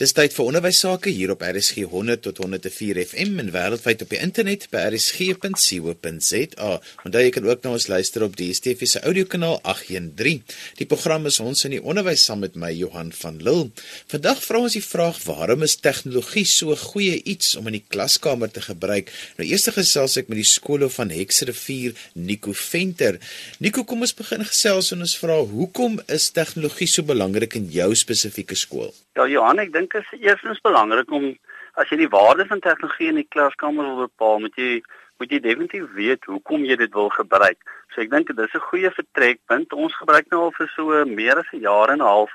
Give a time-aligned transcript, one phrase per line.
[0.00, 4.14] Dis tyd vir onderwys sake hier op RSG 100 tot 104 FM en wêreldwyd op
[4.14, 6.70] die internet by rsg.co.za.
[7.04, 10.40] Onthou jy kan ook na ons luister op die DSTV se audiokanaal 813.
[10.78, 13.68] Die program is ons in die onderwys saam met my Johan van Lille.
[14.08, 18.48] Vandag vra ons die vraag: Waarom is tegnologie so goeie iets om in die klaskamer
[18.48, 19.12] te gebruik?
[19.36, 23.20] Nou eers gesels ek met die skole van Hexrivier, Nico Venter.
[23.60, 27.92] Nico, kom ons begin gesels en ons vra: Hoekom is tegnologie so belangrik in jou
[27.92, 28.96] spesifieke skool?
[29.12, 31.36] Ja Johan, ek dink dit is eerstens belangrik om
[31.74, 34.82] as jy die waarde van tegnologie in die klaskamer wil bepaal, moet jy
[35.18, 37.58] moet jy definitief weet hoekom jy dit wil gebruik.
[37.94, 39.72] So ek dink dit is 'n goeie vertrekpunt.
[39.72, 42.30] Ons gebruik nou al vir so meer as 'n jaar en 'n half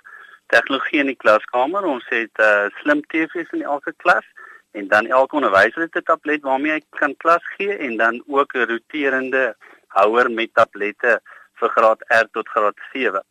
[0.48, 1.84] tegnologie in die klaskamer.
[1.84, 4.26] Ons het uh, slim TV's in elke klas
[4.72, 8.54] en dan elke onderwyser het 'n tablet waarmee hy kan klas gee en dan ook
[8.54, 9.56] 'n roterende
[9.88, 11.20] houer met tablette
[11.60, 13.24] vir graad R tot graad 7.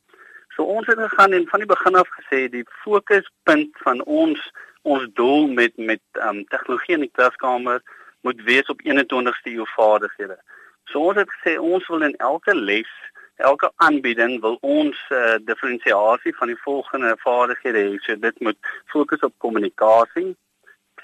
[0.57, 4.41] So ons het gegaan en van die begin af gesê die fokuspunt van ons
[4.83, 7.83] ons doel met met um, tegnologie in die klaskamer
[8.21, 10.39] moet wees op 21ste eeu vaardighede.
[10.89, 12.89] So ons het gesê ons wil in elke les,
[13.37, 18.01] elke aanbieding wil ons uh, diferensiasie van die volgende vaardighede hê.
[18.07, 20.33] So dit moet fokus op kommunikasie,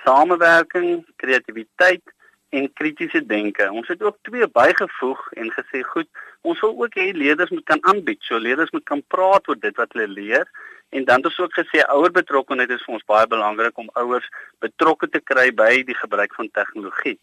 [0.06, 2.16] samewerking, kreatiwiteit
[2.52, 3.70] en kritiese denke.
[3.72, 6.08] Ons het ook twee bygevoeg en gesê goed,
[6.44, 8.20] ons wil ook hê leerders moet kan aanbied.
[8.28, 10.48] So leerders moet kan praat oor dit wat hulle leer
[10.92, 14.26] en dan het ons ook gesê ouer betrokkenheid is vir ons baie belangrik om ouers
[14.60, 17.16] betrokke te kry by die gebruik van tegnologie.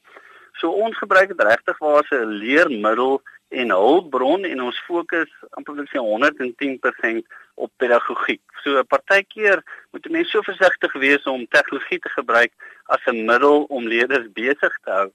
[0.57, 5.75] So ons gebruik dit regtig waar as 'n leermiddel en hulpbron en ons fokus amper
[5.75, 7.25] wil sê 110%
[7.65, 8.41] op pedagogiek.
[8.63, 12.53] So 'n partykeer moet mense so versigtig wees om tegnologie te gebruik
[12.85, 15.11] as 'n middel om leerders besig te hou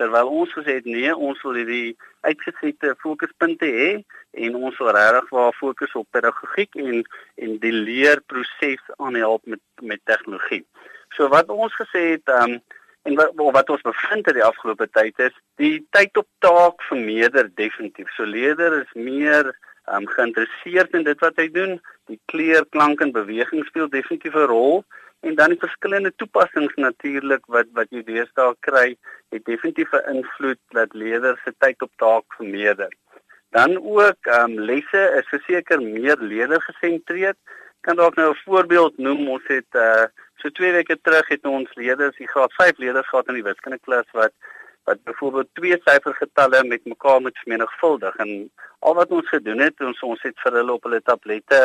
[0.00, 3.90] terwyl ons gesê het nee, ons wil hierdie uitgesette fokuspunte hê
[4.44, 7.02] en ons wil regtig waar fokus op pedagogiek en
[7.42, 10.64] en die leerproses aanhelp met met tegnologie.
[11.14, 12.58] So wat ons gesê het, um,
[13.04, 17.50] en wat wat ons bevind het die afgelope tyd is die tyd op taak vermeerder
[17.54, 18.10] definitief.
[18.16, 19.52] So leerders is meer
[19.92, 21.80] um, geïnteresseerd in dit wat hy doen.
[22.10, 24.84] Die kleur, klank en beweging speel definitief 'n rol
[25.20, 28.96] en dan die verskillende toepassings natuurlik wat wat jy deesdae kry,
[29.32, 32.92] het definitief 'n invloed dat leerders se tyd op taak vermeerder.
[33.50, 37.36] Dan ook um, lesse is verseker meer leerdergesentreerd.
[37.80, 39.28] Kan dalk nou 'n voorbeeld noem.
[39.28, 43.28] Ons het uh so 2 weke terug het ons leerders, die graad 5 leerders gehad
[43.28, 44.32] in die wiskunde klas wat
[44.84, 48.16] wat byvoorbeeld twee syfergetalle met mekaar moet vermenigvuldig.
[48.16, 51.60] En al wat ons gedoen het ons ons het vir hulle op hulle tablette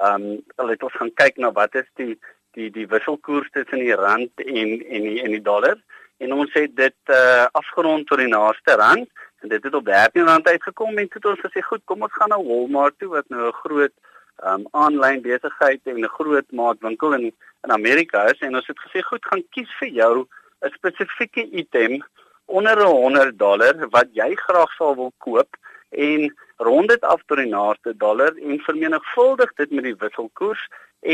[0.00, 2.14] ehm um, hulle het ons gaan kyk na wat is die
[2.56, 5.76] die die wisselkoers tussen die rand en en die en die dollar.
[6.18, 9.08] En ons het dit uh, afgerond tot die naaste rand.
[9.40, 12.40] En dit het op R13 uitgekom en het ons gesê goed kom ons gaan na
[12.42, 13.94] Walmart toe wat nou 'n groot
[14.40, 17.32] ehm um, aanlyn besigheid en 'n groot maatwinkel in
[17.64, 18.38] in Amerika is.
[18.38, 20.14] En ons het gesê goed gaan kies vir jou
[20.62, 22.02] 'n spesifieke item
[22.58, 25.58] onder 100 dollar wat jy graag sou wil koop
[25.90, 26.28] en
[26.68, 30.62] rond dit af tot die naaste dollar en vermenigvuldig dit met die wisselkoers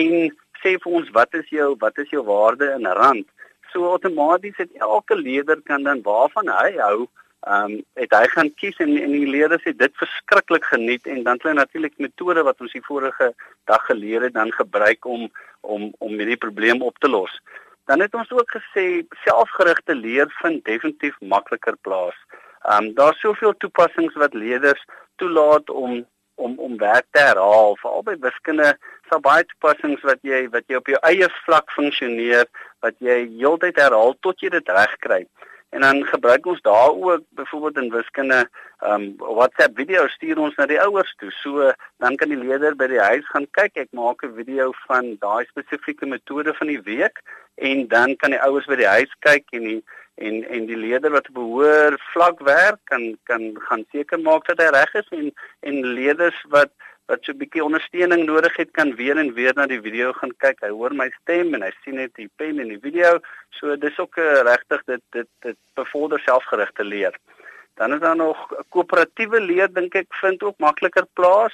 [0.01, 0.33] en
[0.63, 3.29] sê vir ons wat is jou wat is jou waarde in rand
[3.73, 6.99] so outomaties het elke leerder kan dan waarvan hy hou
[7.47, 11.23] ehm um, het hy gaan kies en en die leerders het dit verskriklik geniet en
[11.23, 13.29] dan hulle natuurlik metode wat ons die vorige
[13.71, 15.29] dag geleer het dan gebruik om
[15.61, 17.31] om om hierdie probleem op te los.
[17.87, 22.19] Dan het ons ook gesê selfgerigte leer vind definitief makliker plaas.
[22.67, 24.85] Ehm um, daar's soveel toepassings wat leerders
[25.17, 27.77] toelaat om om om werk te herhaal.
[27.81, 28.73] Veral by wiskunde
[29.09, 32.49] sal baie toepassings wat jy wat jy op jou eie vlak funksioneer,
[32.85, 35.23] wat jy heeltyd herhaal tot jy dit reg kry.
[35.71, 40.54] En dan gebruik ons daar ook byvoorbeeld in wiskunde ehm um, WhatsApp video stuur ons
[40.54, 41.31] na die ouers toe.
[41.31, 43.77] So dan kan die leerder by die huis gaan kyk.
[43.77, 47.22] Ek maak 'n video van daai spesifieke metode van die week
[47.54, 49.82] en dan kan die ouers by die huis kyk en die
[50.16, 54.69] en en die leerder wat behoor vlak werk kan kan gaan seker maak dat hy
[54.72, 56.72] reg is en en leerders wat
[57.06, 60.33] wat so 'n bietjie ondersteuning nodig het kan weer en weer na die video gaan
[60.39, 60.61] kyk.
[60.61, 63.21] Hy hoor my stem en hy sien net die pen in die video.
[63.51, 67.15] So dis ook uh, regtig dit dit dit bevorder selfgerigte leer.
[67.75, 68.36] Dan is daar nog
[68.71, 71.53] koöperatiewe leer dink ek vind ook makliker plaas.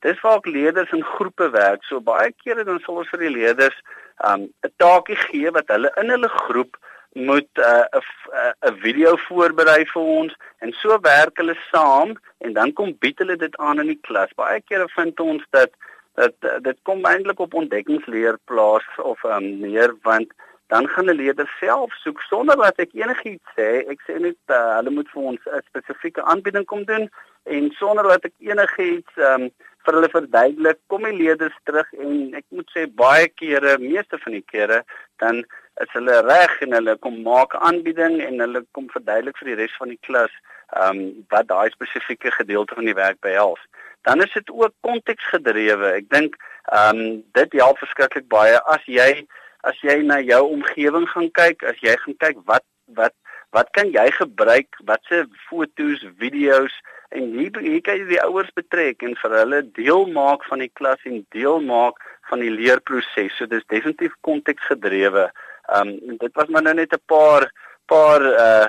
[0.00, 1.84] Dis waar ook leerders in groepe werk.
[1.84, 3.78] So baie kere dan sal ons vir die leerders
[4.24, 6.76] um 'n taakie gee wat hulle in hulle groep
[7.14, 12.72] moet 'n uh, 'n video voorberei vir ons en so werk hulle saam en dan
[12.72, 14.34] kom bied hulle dit aan in die klas.
[14.34, 15.70] Baie kere vind ons dat
[16.14, 20.32] dat dit kom eintlik op ontdekkingsleer plaas of um, meer want
[20.66, 23.70] dan gaan 'n leerder self soek sonder dat ek enigiets sê.
[23.88, 27.10] Ek sê net uh, hulle moet vir ons 'n spesifieke aanbieding kom doen
[27.42, 29.50] en sonder dat ek enigiets um,
[29.84, 34.32] vir hulle verduidelik, kom die leerders terug en ek moet sê baie kere, meeste van
[34.32, 34.82] die kere,
[35.22, 35.44] dan
[35.82, 39.78] is hulle reg en hulle kom maak aanbieding en hulle kom verduidelik vir die res
[39.78, 40.34] van die klas
[40.74, 41.00] ehm um,
[41.30, 43.60] wat daai spesifieke gedeelte van die werk behels.
[44.02, 45.90] Dan is dit ook konteksgedrewe.
[46.00, 46.38] Ek dink
[46.72, 49.26] ehm um, dit help verskriklik baie as jy
[49.64, 52.66] as jy na jou omgewing gaan kyk, as jy gaan kyk wat
[53.00, 53.14] wat
[53.54, 56.74] wat kan jy gebruik, watse foto's, video's
[57.14, 60.72] en hier hier kan jy die ouers betrek en vir hulle deel maak van die
[60.80, 62.00] klas en deel maak
[62.30, 63.36] van die leerproses.
[63.38, 65.28] So dis definitief konteksgedrewe.
[65.66, 67.52] Ehm um, dit was maar nou net 'n paar
[67.86, 68.68] paar uh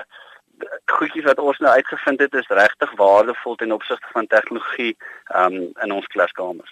[0.96, 4.92] goedjies wat ons nou uitgevind het is regtig waardevol ten opsigte van tegnologie
[5.34, 6.70] um, in ons klaskamers.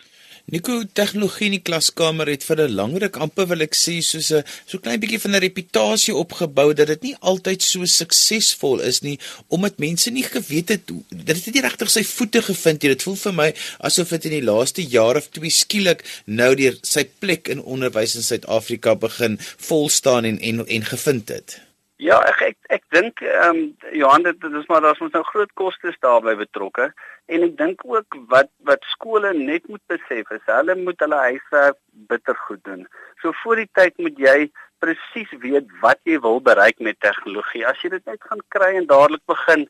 [0.53, 4.45] Nico, tegnologie in die klaskamer het vir 'n langerik amper wil ek sê soos 'n
[4.67, 9.19] so klein bietjie van 'n reputasie opgebou dat dit nie altyd so suksesvol is nie
[9.49, 12.93] omdat mense nie geweet het dit het nie regtig sy voete gevind nie.
[12.95, 16.77] Dit voel vir my asof dit in die laaste jaar of twee skielik nou deur
[16.83, 21.64] sy plek in onderwys in Suid-Afrika begin vol staan en en en gevind het.
[22.03, 23.59] Ja, ek ek, ek dink ehm um,
[23.95, 26.89] Johan dit is maar daar's mos nou groot kostes daarbey betrokke
[27.31, 31.79] en ek dink ook wat wat skole net moet besef is hulle moet hulle huiswerk
[32.11, 32.83] bitter goed doen.
[33.23, 34.51] So voor die tyd moet jy
[34.83, 37.63] presies weet wat jy wil bereik met tegnologie.
[37.63, 39.69] As jy dit net gaan kry en dadelik begin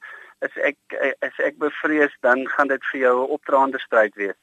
[0.49, 0.97] is ek
[1.29, 4.39] is ek bevrees dan gaan dit vir jou 'n opdraande stryd wees.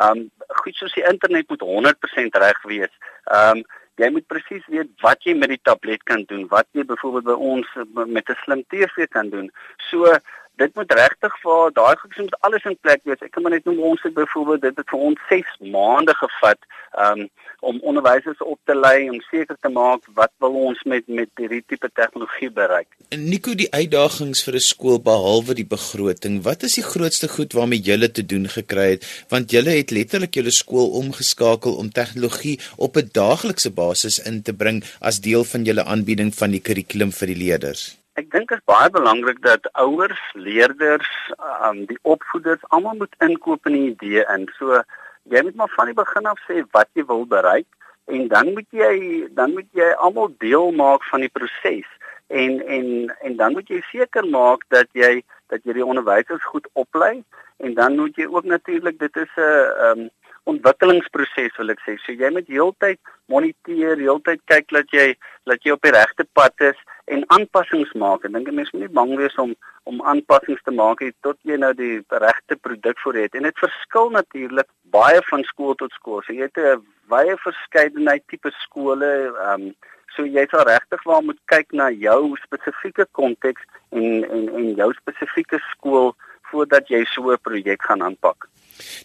[0.00, 0.30] Ehm um,
[0.64, 2.94] goed soos die internet moet 100% reg wees.
[3.28, 3.66] Ehm um,
[3.96, 7.36] jy moet presies weet wat jy met die tablet kan doen, wat jy byvoorbeeld by
[7.52, 7.68] ons
[8.06, 9.50] met 'n slim TV kan doen.
[9.90, 10.04] So
[10.60, 13.20] dit moet regtig vir daai goed moet alles in plek wees.
[13.24, 16.68] Ek kan maar net noem ons het byvoorbeeld dit het vir ons 6 maande gevat
[17.04, 17.26] um,
[17.60, 21.62] om onderwysers op te lei om seker te maak wat wil ons met met hierdie
[21.68, 22.88] tipe tegnologie bereik.
[23.14, 27.52] En Nico, die uitdagings vir 'n skool behalwe die begroting, wat is die grootste goed
[27.52, 29.04] waarmee julle te doen gekry het?
[29.28, 34.52] Want julle het letterlik julle skool omgeskakel om tegnologie op 'n daaglikse basis in te
[34.52, 38.05] bring as deel van julle aanbieding van die kurrikulum vir die leerders.
[38.16, 43.68] Ek dink dit is baie belangrik dat ouers, leerders, um, die opvoeders almal moet inkoop
[43.68, 44.46] in die idee in.
[44.56, 44.80] So
[45.28, 47.68] jy moet maar van die begin af sê wat jy wil bereik
[48.08, 48.94] en dan moet jy
[49.36, 51.88] dan moet jy almal deel maak van die proses
[52.32, 52.86] en en
[53.20, 55.20] en dan moet jy seker maak dat jy
[55.52, 57.20] dat jy die onderwysers goed oplei
[57.60, 59.50] en dan moet jy ook natuurlik dit is 'n
[59.90, 60.08] um,
[60.46, 61.98] ontwikkelingsproses wil ek sê.
[61.98, 66.54] So jy moet heeltyd moniteer, heeltyd kyk dat jy dat jy op die regte pad
[66.60, 68.24] is en aanpassings maak.
[68.26, 69.54] Ek dink mense moet nie bang wees om
[69.86, 73.36] om aanpassings te maak tot jy nou die regte produk voor het.
[73.38, 76.22] En dit verskil natuurlik baie van skool tot skool.
[76.26, 79.10] So jy het 'n baie verskeidenheid tipe skole.
[79.30, 79.74] Ehm um,
[80.16, 84.90] so jy sal regtig wel moet kyk na jou spesifieke konteks en en en jou
[84.92, 86.14] spesifieke skool
[86.50, 88.48] voordat jy so 'n projek gaan aanpak.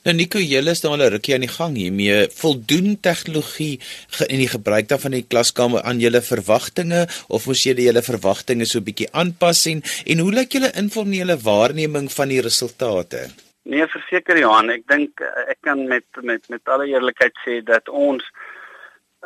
[0.03, 2.29] Nou Nico, julle is nou al 'n rukkie aan die gang hiermee.
[2.29, 3.79] Voldoen tegnologie
[4.27, 8.65] in die gebruik daarvan in die klaskamer aan julle verwagtinge of moes julle julle verwagtinge
[8.65, 13.29] so 'n bietjie aanpas en en hoe lyk julle informele waarneming van die resultate?
[13.63, 18.23] Nee, verseker Johan, ek dink ek kan met met met alle eerlikheid sê dat ons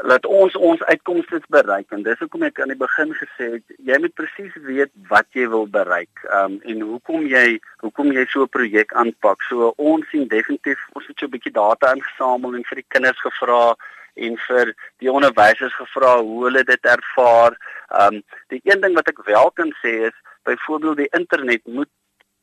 [0.04, 1.92] laat ons ons uitkomste bereik.
[1.96, 5.48] En dis hoekom ek aan die begin gesê het jy moet presies weet wat jy
[5.48, 6.24] wil bereik.
[6.36, 9.42] Um, en hoekom jy hoekom jy so 'n projek aanpak.
[9.50, 13.22] So ons sien definitief ons het so 'n bietjie data ingesamel en vir die kinders
[13.22, 13.76] gevra
[14.16, 17.56] en vir die onderwysers gevra hoe hulle dit ervaar.
[17.90, 21.90] Um, die een ding wat ek wel kan sê is byvoorbeeld die internet moet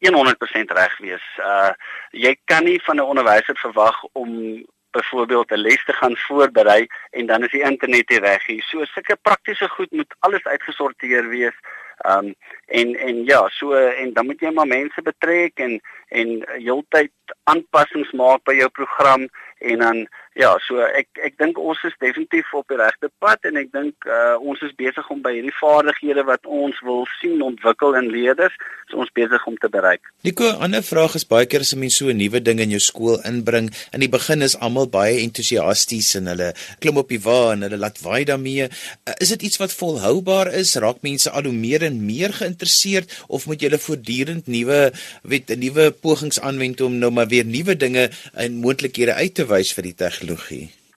[0.03, 1.27] 100% reg wees.
[1.39, 1.73] Uh
[2.11, 7.27] jy kan nie van 'n onderwyser verwag om byvoorbeeld 'n les te gaan voorberei en
[7.27, 8.63] dan is die internet nie reg nie.
[8.63, 11.57] So sulke praktiese goed moet alles uitgesorteer wees.
[12.03, 12.35] Ehm um,
[12.67, 17.13] en en ja, so en dan moet jy maar mense betrek en en heeltyd
[17.45, 20.09] aanpassings maak by jou program en dan
[20.39, 24.07] ja, so ek ek dink ons is definitief op die regte pad en ek dink
[24.09, 28.55] uh, ons is besig om by hierdie vaardighede wat ons wil sien ontwikkel in leerders,
[28.89, 30.01] so ons besig om te bereik.
[30.25, 32.73] Nico, 'n ander vraag is baie keer as 'n mens so 'n nuwe ding in
[32.73, 37.21] jou skool inbring, in die begin is almal baie entoesiasties en hulle klim op die
[37.21, 38.69] wa en hulle laat waai daarmee.
[39.05, 40.77] Uh, is dit iets wat volhoubaar is?
[40.77, 45.59] Raak mense al hoe meer en meer geïnteresseerd of moet jy voortdurend nuwe weet 'n
[45.61, 49.83] nuwe pogings aanwend om nou maar weer nuwe dinge en moontlikhede uit te wys vir
[49.83, 50.22] die tegnologie?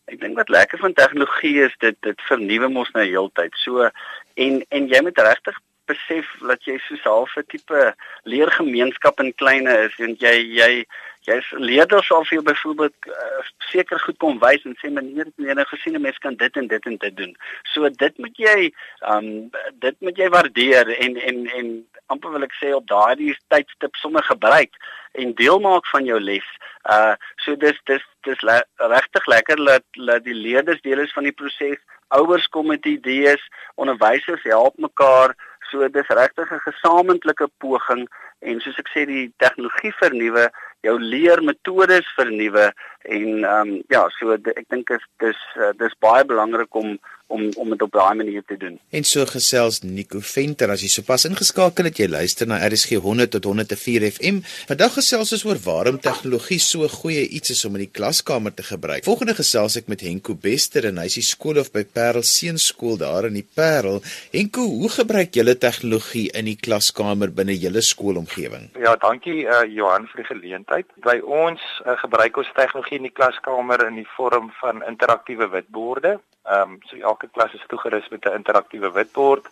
[0.05, 3.55] Ek dink wat lekker van tegnologie is dit dit vernuwe mos nou heeltyd.
[3.63, 3.89] So
[4.34, 9.74] en en jy moet regtig besef dat jy so 'n halfe tipe leergemeenskap in kleine
[9.88, 10.86] is en jy jy
[11.25, 15.38] jy's leerders sal vir jou byvoorbeeld uh, seker goed kom wys en sê meneer het
[15.42, 17.34] meneer gesien 'n mens kan dit en dit en dit doen.
[17.74, 18.74] So dit moet jy
[19.13, 19.50] um
[19.86, 21.72] dit moet jy waardeer en en en
[22.13, 24.74] amper wil ek sê op daardie tydstip sommer gebruik
[25.13, 26.48] en deel maak van jou les.
[26.89, 31.24] Uh so dis dis dis le regtig lekker dat dat die leerders deel is van
[31.24, 31.82] die proses.
[32.13, 33.42] Ouers kom met idees,
[33.75, 35.34] onderwysers help mekaar.
[35.72, 38.07] So dis regtig 'n gesamentlike poging
[38.41, 40.50] en soos ek sê die tegnologie vernuwe,
[40.86, 42.72] jou leermetodes vernuwe
[43.03, 45.41] en ehm um, ja, so ek dink dit is dis
[45.77, 48.79] dis baie belangrik om om om dit op daai manier te doen.
[48.89, 53.34] En so gesels Nico Venter as jy sopas ingeskakel het jy luister na RSG 100
[53.36, 54.41] tot 104 FM.
[54.70, 58.65] Vandag gesels ons oor waarom tegnologie so goeie iets is om in die klaskamer te
[58.67, 59.05] gebruik.
[59.08, 63.29] Volgende gesels ek met Henko Bester en hy is die skoolhoof by Parel Seunskool daar
[63.29, 64.01] in die Parel.
[64.34, 68.70] Henko, hoe gebruik julle tegnologie in die klaskamer binne julle skoolomgewing?
[68.82, 70.94] Ja, dankie uh, Johan vir die geleentheid.
[71.05, 76.17] By ons uh, gebruik ons tegnologie in die klaskamer in die vorm van interaktiewe witborde.
[76.46, 79.48] Ehm um, so elke klas is toegerus met 'n interaktiewe witbord.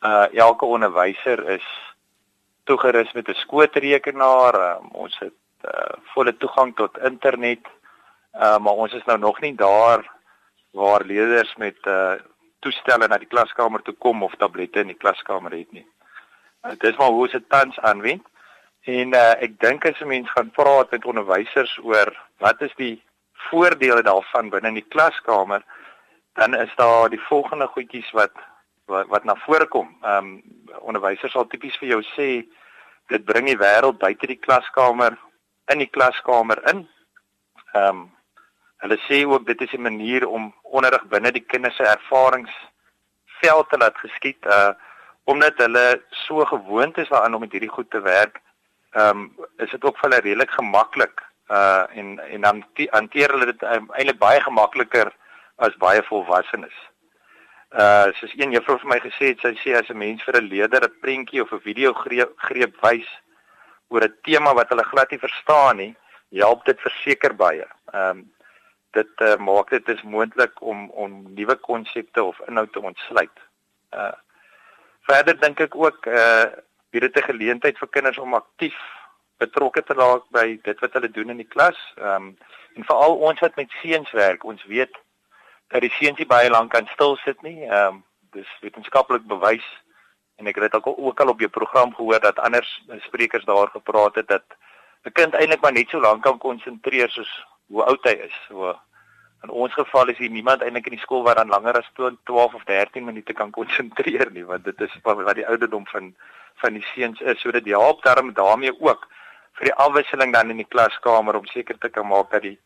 [0.00, 1.66] Uh elke onderwyser is
[2.64, 4.54] toegerus met 'n skootrekenaar.
[4.54, 7.66] Um, ons het uh volle toegang tot internet.
[8.34, 10.10] Uh maar ons is nou nog nie daar
[10.70, 12.14] waar leerders met uh
[12.60, 15.86] toestelle na die klaskamer toe kom of tablette in die klaskamer het nie.
[16.62, 18.26] Uh, dis maar hoe se tans aanwend.
[18.82, 23.02] En uh ek dink as 'n mens gaan praat met onderwysers oor wat is die
[23.50, 25.64] voordele daarvan binne in die klaskamer?
[26.34, 28.32] Dan is daar die volgende goedjies wat
[28.84, 29.96] wat, wat na vore kom.
[30.02, 30.42] Ehm um,
[30.80, 32.28] onderwysers sal tipies vir jou sê
[33.12, 35.16] dit bring die wêreld buite die klaskamer
[35.72, 36.86] in die klaskamer in.
[37.72, 38.10] Ehm um,
[38.82, 43.78] hulle sê ook dit is 'n manier om onderrig binne die kinders se ervaringsveld te
[43.78, 44.72] laat geskied uh
[45.24, 48.40] omdat hulle so gewoond is daaraan om met hierdie goed te werk.
[48.90, 53.46] Ehm um, is dit ook vir hulle redelik gemaklik uh en en dan hanteer hulle
[53.46, 55.12] dit um, eintlik baie gemakliker
[55.62, 56.74] as baie volwassenes.
[57.72, 60.48] Uh soos een juffrou vir my gesê het, sy sê as 'n mens vir 'n
[60.52, 63.08] leerder 'n prentjie of 'n video greep, greep wys
[63.88, 65.94] oor 'n tema wat hulle glad nie verstaan nie,
[66.32, 67.66] help dit verseker baie.
[67.92, 68.32] Ehm um,
[68.92, 73.38] dit uh, maak dit is moontlik om om nuwe konsepte of inhoud te ontsluit.
[73.92, 74.12] Uh
[75.08, 76.44] verder dink ek ook uh
[76.90, 78.76] bied dit 'n geleentheid vir kinders om aktief
[79.38, 81.78] betrokke te raak by dit wat hulle doen in die klas.
[81.96, 82.36] Ehm um,
[82.76, 84.94] en veral ons wat met seuns werk, ons weet
[85.72, 87.64] dat die seuns baie lank kan stil sit nie.
[87.64, 88.02] Ehm um,
[88.32, 89.64] dis wetenskaplik bewys
[90.40, 92.64] en ek het dit ook al op jou program gehoor dat ander
[93.04, 94.44] sprekers daar gepraat het dat
[95.04, 97.32] 'n kind eintlik maar net so lank kan konsentreer soos
[97.66, 98.36] hoe oud hy is.
[98.48, 98.74] So
[99.42, 101.90] in ons geval is hier niemand eintlik in die skool wat dan langer as
[102.24, 106.14] 12 of 13 minute kan konsentreer nie want dit is wat die ouderdom van
[106.54, 107.40] van die seuns is.
[107.40, 109.08] So dit help daarmee daarmee ook
[109.52, 112.58] vir die afwisseling dan in die klaskamer om seker te kan maak dat die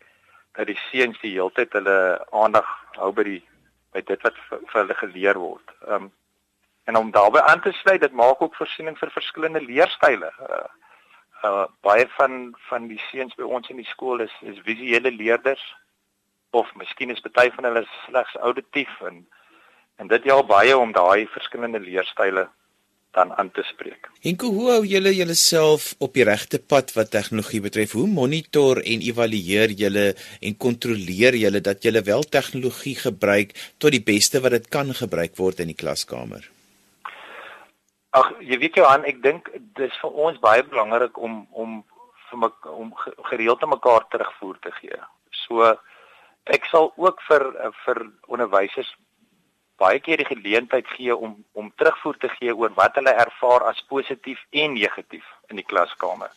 [0.56, 1.98] dat die seuns die hele tyd hulle
[2.32, 2.68] aandag
[3.00, 3.42] hou by die
[3.96, 5.76] by dit wat vir, vir hulle geleer word.
[5.88, 6.14] Ehm um,
[6.86, 10.28] en om daarbey aan te sluit, dit maak ook voorsiening vir verskillende leerstyle.
[10.48, 10.66] Uh,
[11.44, 15.64] uh baie van van die seuns by ons in die skool is is visuele leerders
[16.50, 19.26] of miskien is party van hulle slegs auditief en
[19.96, 22.46] en dit help baie om daai verskillende leerstyle
[23.16, 24.10] dan aan te spreek.
[24.28, 27.94] En hoe hou julle julleself op die regte pad wat tegnologie betref?
[27.96, 30.06] Hoe monitor en evalueer julle
[30.40, 35.36] en kontroleer julle dat julle wel tegnologie gebruik tot die beste wat dit kan gebruik
[35.40, 36.44] word in die klaskamer?
[38.16, 39.48] Ag, jy weet Johan, ek dink
[39.80, 41.80] dis vir ons baie belangrik om om
[42.28, 42.92] vir my om
[43.30, 45.00] gereeld te mekaar terugvoer te gee.
[45.46, 45.72] So
[46.52, 47.48] ek sal ook vir
[47.84, 48.92] vir onderwysers
[49.76, 53.84] baie keer die geleentheid gee om om terugvoer te gee oor wat hulle ervaar as
[53.88, 56.32] positief en negatief in die klaskamer.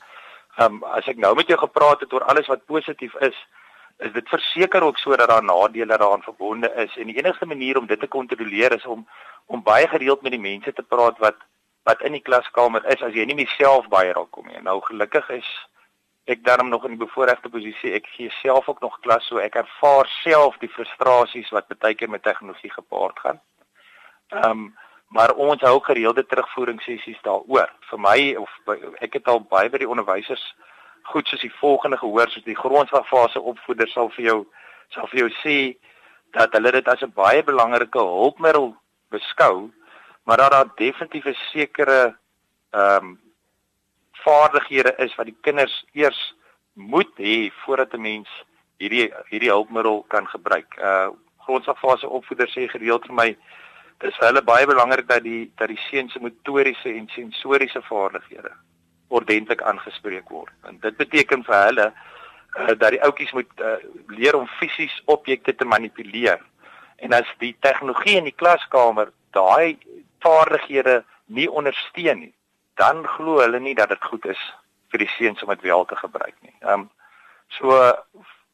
[0.57, 3.37] Ehm um, as ek nou met jou gepraat het oor alles wat positief is,
[3.99, 7.77] is dit verseker ook so dat daar nadele daaraan verbonde is en die enigste manier
[7.77, 9.07] om dit te kontroleer is om
[9.45, 11.35] om baie gereeld met die mense te praat wat
[11.83, 14.61] wat in die klaskamer is as jy nie myself baie raak kom nie.
[14.61, 15.49] Nou gelukkig is
[16.29, 17.93] ek daarom nog in die bevoordeelde posisie.
[17.93, 22.09] Ek gee self ook nog klas so ek ervaar self die frustrasies wat baie keer
[22.09, 23.41] met tegnologie gepaard gaan.
[24.29, 24.69] Ehm um,
[25.09, 27.71] maar ons hou gereelde terugvoeringssessies daaroor.
[27.89, 28.49] Vir my of
[29.01, 30.43] ek het al baie by die onderwysers
[31.09, 34.39] goed soos die volgende gehoor soos die grondslagfase opvoeder sal vir jou
[34.93, 35.57] sal vir jou sê
[36.37, 38.75] dat hulle dit as 'n baie belangrike hulpmiddel
[39.09, 39.71] beskou,
[40.23, 42.17] maar dat daar definitief 'n sekere
[42.71, 43.28] ehm um,
[44.23, 46.19] vaardighede is wat die kinders eers
[46.73, 48.29] moet hê voordat 'n mens
[48.77, 50.77] hierdie hierdie hulpmiddel kan gebruik.
[50.77, 51.09] Uh
[51.49, 53.29] grondslagfase opvoeders sê gereeld vir my
[53.99, 58.51] dis vir hulle baie belangrik dat die dat die seuns se motoriese en sensoriese vaardighede
[59.09, 60.53] ordentlik aangespreek word.
[60.69, 63.75] En dit beteken vir hulle uh, dat die ouetjies moet uh,
[64.07, 66.39] leer om fisies objekte te manipuleer.
[66.95, 69.77] En as die tegnologie in die klaskamer daai
[70.23, 72.33] vaardighede nie ondersteun nie,
[72.81, 74.41] dan glo hulle nie dat dit goed is
[74.91, 76.55] vir die seuns om dit wel te gebruik nie.
[76.59, 76.89] Ehm um,
[77.57, 77.75] so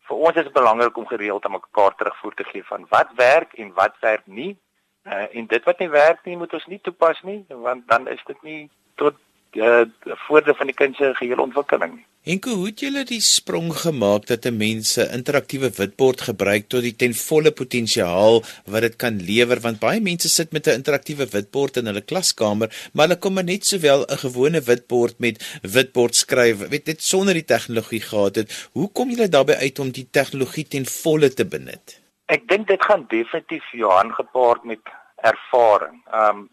[0.08, 3.54] vir ons is dit belangrik om gereeld aan mekaar terugvoer te gee van wat werk
[3.54, 4.54] en wat werk nie.
[5.06, 8.22] Uh, en dit wat nie werk nie, moet ons nie toepas nie, want dan is
[8.26, 8.62] dit nie
[9.02, 9.18] tot
[9.54, 9.84] uh,
[10.28, 12.06] voordeel van die kind se gehele ontwikkeling nie.
[12.26, 16.82] Enko, hoe het julle die sprong gemaak dat 'n mens 'n interaktiewe witbord gebruik tot
[16.82, 21.28] die ten volle potensiaal wat dit kan lewer want baie mense sit met 'n interaktiewe
[21.36, 26.68] witbord in hulle klaskamer, maar hulle kom net sowel 'n gewone witbord met witbord skryf,
[26.70, 28.70] weet dit sonder die tegnologie gehad het.
[28.72, 32.02] Hoe kom julle daarbey uit om die tegnologie ten volle te benut?
[32.26, 34.82] Ek dink dit gaan definitief Johan gepaard met
[35.22, 36.02] ervaring.
[36.14, 36.50] Um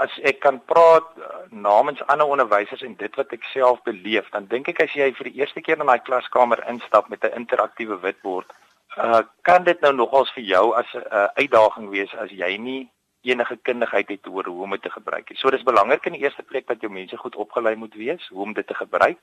[0.00, 4.46] as ek kan praat uh, namens ander onderwysers en dit wat ek self beleef, dan
[4.46, 8.00] dink ek as jy vir die eerste keer in daai klaskamer instap met 'n interaktiewe
[8.00, 8.48] witbord,
[8.96, 12.90] uh, kan dit nou nogals vir jou as 'n uh, uitdaging wees as jy nie
[13.22, 15.38] enige kundigheid het oor hoe om dit te gebruik nie.
[15.38, 18.42] So dis belangrik in die eerste plek dat jou mense goed opgelei moet wees hoe
[18.42, 19.18] om dit te gebruik.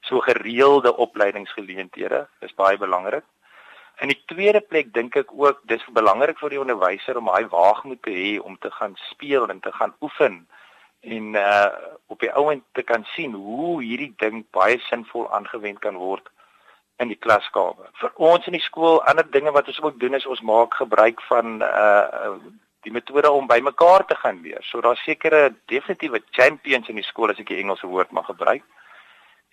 [0.00, 3.24] So gereelde opleidingsgeleenthede is baie belangrik.
[4.04, 8.02] In die tweede plek dink ek ook dis belangrik vir die onderwyser om daai waagmoed
[8.04, 10.42] te hê om te gaan speel en te gaan oefen
[11.00, 11.70] en uh
[12.12, 16.28] op die ouend te kan sien hoe hierdie ding baie sinvol aangewend kan word
[17.02, 17.88] in die klaskamer.
[18.00, 21.20] Vir ons in die skool, ander dinge wat ons ook doen is ons maak gebruik
[21.32, 22.36] van uh
[22.86, 24.62] die metode om bymekaar te gaan leer.
[24.62, 28.62] So daar's sekere definitiewe champions in die skool as ek die Engelse woord mag gebruik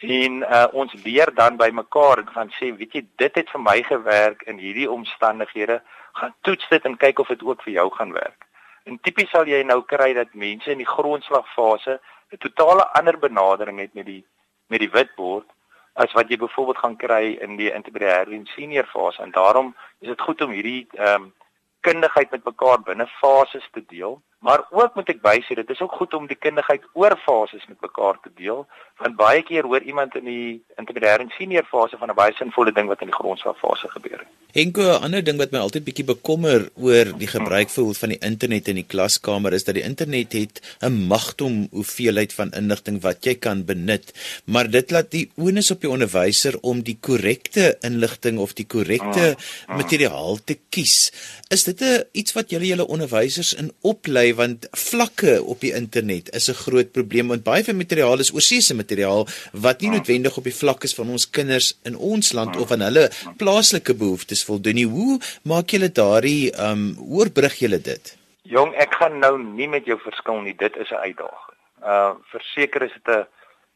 [0.04, 3.62] en uh, ons leer dan by mekaar en gaan sê weet jy dit het vir
[3.64, 5.80] my gewerk in hierdie omstandighede.
[6.20, 8.48] Gaan toets dit en kyk of dit ook vir jou gaan werk.
[8.84, 12.00] En tipies sal jy nou kry dat mense in die grondslagfase
[12.34, 14.26] 'n totale ander benadering het met die
[14.68, 15.48] met die witbord
[15.94, 19.22] as wat jy byvoorbeeld gaan kry in die intermediate en senior fase.
[19.22, 21.34] En daarom is dit goed om hierdie ehm um,
[21.80, 25.94] kundigheid met mekaar binne fases te deel Maar ook moet ek bysê dit is ook
[26.00, 28.66] goed om die kundigheid oor fases met mekaar te deel,
[29.00, 32.74] want baie keer hoor iemand in die intermediate en senior fase van 'n baie sinvolle
[32.76, 34.32] ding wat in die grondslagfase gebeur het.
[34.54, 37.94] Enko 'n ander ding wat my altyd bietjie bekommer oor die gebruik hmm.
[37.94, 42.52] van die internet in die klaskamer is dat die internet het 'n magtom hoeveelheid van
[42.52, 44.14] inligting wat jy kan benut,
[44.46, 49.26] maar dit laat die onus op die onderwyser om die korrekte inligting of die korrekte
[49.34, 49.66] hmm.
[49.66, 49.78] Hmm.
[49.78, 51.12] materiaal te kies.
[51.50, 56.30] Is dit 'n iets wat julle julle onderwysers in oplei want vlakke op die internet
[56.36, 60.44] is 'n groot probleem want baie van materiaal is oorseese materiaal wat nie noodwendig op
[60.44, 64.76] die vlak is van ons kinders in ons land of aan hulle plaaslike behoeftes voldoen
[64.76, 64.88] nie.
[64.88, 68.18] Hoe maak julle daardie um oorbrug julle dit?
[68.42, 70.56] Jong, ek gaan nou nie met jou verskil nie.
[70.56, 71.58] Dit is 'n uitdaging.
[71.84, 73.26] Uh verseker is dit 'n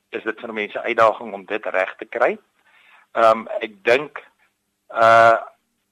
[0.09, 2.37] is dit vir mense uitdaging om dit reg te kry.
[3.13, 4.23] Um ek dink
[4.89, 5.37] uh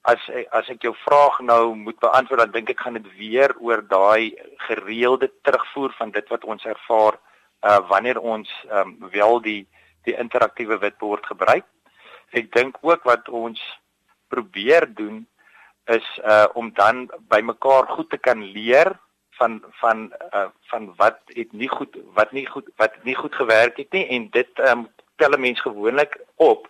[0.06, 3.82] as as ek jou vraag nou moet beantwoord dan dink ek gaan dit weer oor
[3.90, 4.36] daai
[4.68, 7.18] gereelde terugvoer van dit wat ons ervaar
[7.66, 9.62] uh wanneer ons um, wel die
[10.06, 11.66] die interaktiewe witbord gebruik.
[12.38, 13.62] Ek dink ook wat ons
[14.30, 15.24] probeer doen
[15.90, 18.94] is uh om dan by mekaar goed te kan leer
[19.40, 23.82] van van uh van wat het nie goed wat nie goed wat nie goed gewerk
[23.82, 24.88] het nie en dit um
[25.18, 26.70] tel 'n mens gewoonlik op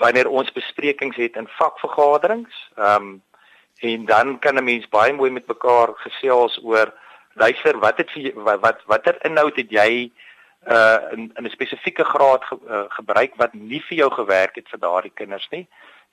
[0.00, 2.70] wanneer ons besprekings het in vakvergaderings.
[2.76, 3.20] Ehm um,
[3.80, 6.92] en dan kan 'n mens baie mooi met mekaar gesels oor
[7.32, 10.10] luister wat het vir wat wat watter inhoud het jy
[10.68, 14.68] uh in in 'n spesifieke graad ge, uh, gebruik wat nie vir jou gewerk het
[14.68, 15.68] vir daardie kinders nie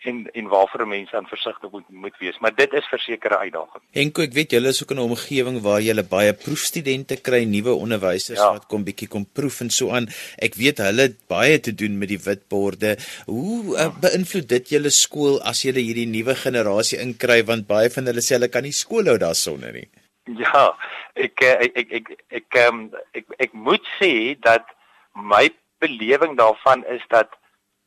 [0.06, 3.84] en en waarvoor mense aan versigtig moet moet wees maar dit is versekerde uitdaging.
[3.98, 7.74] Henko ek weet julle is ook in 'n omgewing waar julle baie proefstudente kry nuwe
[7.74, 8.52] onderwysers ja.
[8.52, 10.08] wat kom bietjie kom proef en so aan.
[10.38, 12.98] Ek weet hulle het baie te doen met die witborde.
[13.26, 18.06] Hoe uh, beïnvloed dit julle skool as julle hierdie nuwe generasie inkry want baie van
[18.06, 19.90] hulle sê hulle kan nie skool hou daarsonder nie.
[20.28, 20.76] Ja,
[21.16, 24.66] ek ek ek ek ek ek, um, ek, ek moet sê dat
[25.14, 27.30] my belewing daarvan is dat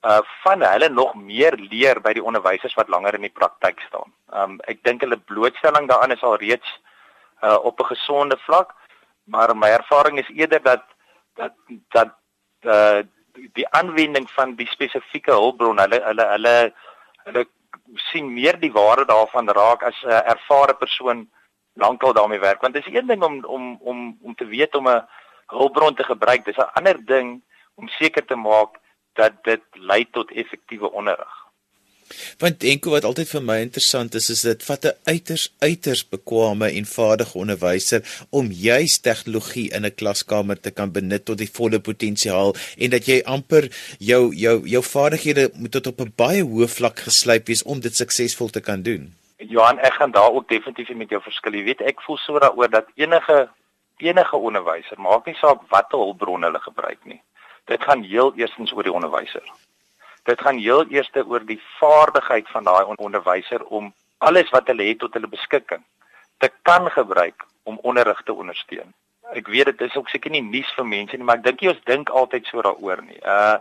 [0.03, 4.13] uh van hulle nog meer leer by die onderwysers wat langer in die praktyk staan.
[4.33, 6.81] Um ek dink hulle blootstelling daaraan is al reeds
[7.43, 8.75] uh op 'n gesonde vlak,
[9.25, 10.85] maar my ervaring is eerder dat
[11.37, 11.53] dat
[11.91, 12.15] dat
[12.65, 13.03] uh
[13.53, 16.73] die aanwending van die spesifieke hulpbron hulle hulle hulle
[17.25, 17.45] hulle
[18.11, 21.29] sien meer die waarde daarvan raak as 'n uh, ervare persoon
[21.75, 24.89] lankal daarmee werk want dit is een ding om om om om te weet om
[24.89, 25.07] 'n
[25.47, 27.43] hulpbron te gebruik dis 'n ander ding
[27.75, 28.79] om seker te maak
[29.15, 31.41] dat dit lei tot effektiewe onderrig.
[32.43, 36.71] Want enko wat altyd vir my interessant is is dit vat 'n uiters uiters bekwame
[36.79, 41.81] en vaardige onderwyser om juis tegnologie in 'n klaskamer te kan benut tot die volle
[41.81, 46.69] potensiaal en dat jy amper jou jou jou vaardighede moet tot op 'n baie hoë
[46.69, 49.15] vlak geslyp wees om dit suksesvol te kan doen.
[49.37, 51.53] Johan, ek gaan daar ook definitief met jou verskil.
[51.53, 53.49] Jy weet, ek voel so daaroor dat enige
[53.97, 57.21] enige onderwyser, maak nie saak watter hulpbron hulle gebruik nie.
[57.71, 59.45] Dit gaan heel eerstens oor die onderwyser.
[60.27, 64.99] Dit gaan heel eerste oor die vaardigheid van daai onderwyser om alles wat hulle het
[64.99, 65.85] tot hulle beskikking
[66.43, 68.91] te kan gebruik om onderrig te ondersteun.
[69.39, 71.71] Ek weet dit is ook seker nie nuus vir mense nie, maar ek dink jy
[71.75, 73.21] ons dink altyd so daaroor nie.
[73.23, 73.59] Uh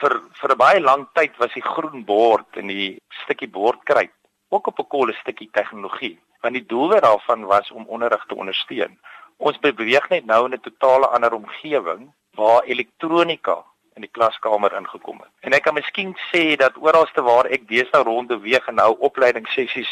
[0.00, 4.16] vir vir 'n baie lang tyd was die groen bord en die stukkie bordkryt
[4.48, 8.98] ook op 'n kolle stukkie tegnologie, want die doel daarvan was om onderrig te ondersteun.
[9.36, 13.60] Ons beweeg net nou in 'n totale ander omgewing waar elektronika
[13.98, 15.30] in die klaskamer ingekom het.
[15.44, 19.90] En ek kan miskien sê dat oralste waar ek deesdae rond beweeg en nou opleidingssessies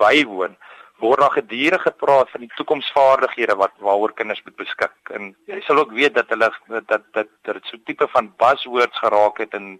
[0.00, 0.56] bywoon,
[1.00, 4.96] word daar gedurig gepraat van die toekomsvaardighede wat waaroor kinders moet beskik.
[5.16, 9.00] En jy sal ook weet dat hulle dat dat dat dit so tipe van buzzwords
[9.04, 9.78] geraak het en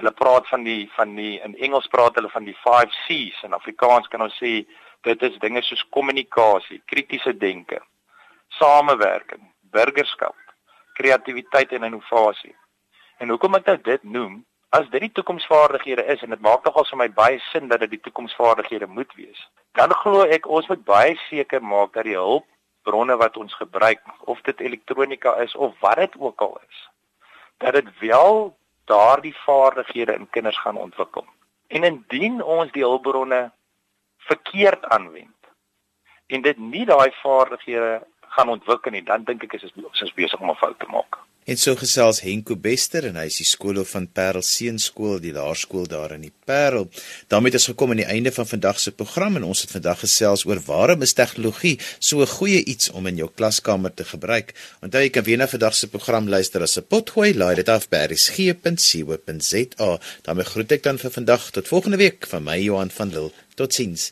[0.00, 3.52] hulle praat van die van die in Engels praat hulle van die 5 C's en
[3.52, 4.62] Afrikaans kan ons sê
[5.02, 7.80] dit is dinge soos kommunikasie, kritiese denke,
[8.58, 9.42] samewerking,
[9.74, 10.36] burgerskap,
[11.02, 12.54] kreatiwiteit en innovasie.
[13.18, 14.40] En hoekom ek nou dit noem,
[14.72, 17.96] as dit die toekomsvaardighede is en dit maak nogal vir my baie sin dat dit
[17.96, 19.40] die toekomsvaardighede moet wees.
[19.78, 24.40] Dan glo ek ons moet baie seker maak dat die hulpbronne wat ons gebruik, of
[24.48, 26.80] dit elektronika is of wat dit ook al is,
[27.60, 28.54] dat dit wel
[28.90, 31.26] daardie vaardighede in kinders gaan ontwikkel.
[31.68, 33.50] En indien ons die hulpbronne
[34.28, 35.36] verkeerd aanwend
[36.32, 38.00] en dit nie daai vaardighede
[38.36, 41.20] gaan ontwikkel nie, dan dink ek is ons is besig om 'n fout te maak.
[41.42, 45.88] En so gesels Henko Bester en hy is die skoolhoof van Parel Seunskool, die laerskool
[45.90, 46.86] daar in die Parel.
[47.26, 50.46] daarmee ons gekom aan die einde van vandag se program en ons het vandag gesels
[50.46, 54.54] oor waarom is tegnologie so 'n goeie iets om in jou klaskamer te gebruik.
[54.82, 57.88] Onthou jy kan weer na vandag se program luister as 'n potgooi, laai dit af
[57.88, 59.98] by resgep.co.za.
[60.22, 63.32] daarmee groet ek dan vir vandag tot volgende week van my Johan van Lille.
[63.54, 64.10] Totsiens.